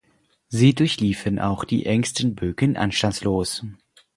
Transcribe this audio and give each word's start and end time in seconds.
Sie 0.47 0.73
durchliefen 0.73 1.37
auch 1.37 1.63
die 1.63 1.85
engsten 1.85 2.33
Bögen 2.33 2.75
anstandslos. 2.75 3.61